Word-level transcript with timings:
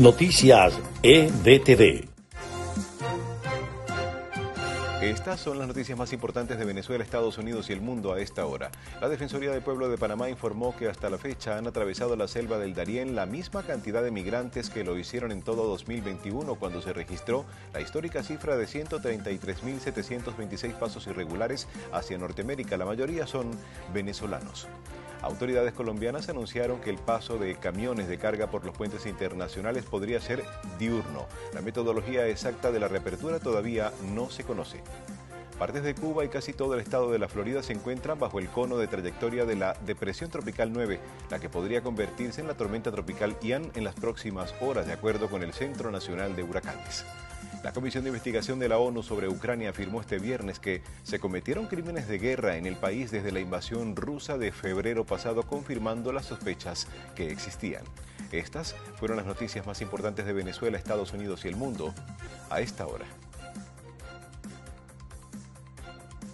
Noticias 0.00 0.72
EDTV. 1.02 2.08
Estas 5.02 5.40
son 5.40 5.58
las 5.58 5.68
noticias 5.68 5.98
más 5.98 6.14
importantes 6.14 6.58
de 6.58 6.64
Venezuela, 6.64 7.04
Estados 7.04 7.36
Unidos 7.36 7.68
y 7.68 7.74
el 7.74 7.82
mundo 7.82 8.14
a 8.14 8.18
esta 8.18 8.46
hora. 8.46 8.70
La 9.02 9.10
Defensoría 9.10 9.50
del 9.50 9.60
Pueblo 9.60 9.90
de 9.90 9.98
Panamá 9.98 10.30
informó 10.30 10.74
que 10.74 10.88
hasta 10.88 11.10
la 11.10 11.18
fecha 11.18 11.58
han 11.58 11.66
atravesado 11.66 12.16
la 12.16 12.28
selva 12.28 12.56
del 12.56 12.72
Darién 12.72 13.14
la 13.14 13.26
misma 13.26 13.62
cantidad 13.62 14.02
de 14.02 14.10
migrantes 14.10 14.70
que 14.70 14.84
lo 14.84 14.96
hicieron 14.96 15.32
en 15.32 15.42
todo 15.42 15.66
2021 15.66 16.54
cuando 16.54 16.80
se 16.80 16.94
registró 16.94 17.44
la 17.74 17.82
histórica 17.82 18.22
cifra 18.22 18.56
de 18.56 18.64
133.726 18.64 20.78
pasos 20.78 21.06
irregulares 21.08 21.68
hacia 21.92 22.16
Norteamérica. 22.16 22.78
La 22.78 22.86
mayoría 22.86 23.26
son 23.26 23.50
venezolanos. 23.92 24.66
Autoridades 25.22 25.74
colombianas 25.74 26.28
anunciaron 26.28 26.80
que 26.80 26.90
el 26.90 26.96
paso 26.96 27.38
de 27.38 27.54
camiones 27.56 28.08
de 28.08 28.18
carga 28.18 28.46
por 28.46 28.64
los 28.64 28.76
puentes 28.76 29.06
internacionales 29.06 29.84
podría 29.84 30.20
ser 30.20 30.42
diurno. 30.78 31.26
La 31.52 31.60
metodología 31.60 32.26
exacta 32.26 32.72
de 32.72 32.80
la 32.80 32.88
reapertura 32.88 33.38
todavía 33.38 33.92
no 34.14 34.30
se 34.30 34.44
conoce. 34.44 34.80
Partes 35.60 35.82
de 35.82 35.94
Cuba 35.94 36.24
y 36.24 36.30
casi 36.30 36.54
todo 36.54 36.72
el 36.72 36.80
estado 36.80 37.12
de 37.12 37.18
la 37.18 37.28
Florida 37.28 37.62
se 37.62 37.74
encuentran 37.74 38.18
bajo 38.18 38.38
el 38.38 38.48
cono 38.48 38.78
de 38.78 38.86
trayectoria 38.86 39.44
de 39.44 39.56
la 39.56 39.76
Depresión 39.84 40.30
Tropical 40.30 40.72
9, 40.72 40.98
la 41.28 41.38
que 41.38 41.50
podría 41.50 41.82
convertirse 41.82 42.40
en 42.40 42.46
la 42.46 42.54
tormenta 42.54 42.90
tropical 42.90 43.36
Ian 43.42 43.70
en 43.74 43.84
las 43.84 43.94
próximas 43.94 44.54
horas, 44.62 44.86
de 44.86 44.94
acuerdo 44.94 45.28
con 45.28 45.42
el 45.42 45.52
Centro 45.52 45.90
Nacional 45.90 46.34
de 46.34 46.44
Huracanes. 46.44 47.04
La 47.62 47.74
Comisión 47.74 48.04
de 48.04 48.08
Investigación 48.08 48.58
de 48.58 48.70
la 48.70 48.78
ONU 48.78 49.02
sobre 49.02 49.28
Ucrania 49.28 49.68
afirmó 49.68 50.00
este 50.00 50.18
viernes 50.18 50.58
que 50.58 50.80
se 51.02 51.20
cometieron 51.20 51.66
crímenes 51.66 52.08
de 52.08 52.18
guerra 52.18 52.56
en 52.56 52.64
el 52.64 52.76
país 52.76 53.10
desde 53.10 53.30
la 53.30 53.40
invasión 53.40 53.96
rusa 53.96 54.38
de 54.38 54.52
febrero 54.52 55.04
pasado, 55.04 55.42
confirmando 55.42 56.10
las 56.10 56.24
sospechas 56.24 56.86
que 57.14 57.30
existían. 57.30 57.84
Estas 58.32 58.74
fueron 58.96 59.18
las 59.18 59.26
noticias 59.26 59.66
más 59.66 59.82
importantes 59.82 60.24
de 60.24 60.32
Venezuela, 60.32 60.78
Estados 60.78 61.12
Unidos 61.12 61.44
y 61.44 61.48
el 61.48 61.56
mundo 61.56 61.92
a 62.48 62.62
esta 62.62 62.86
hora. 62.86 63.04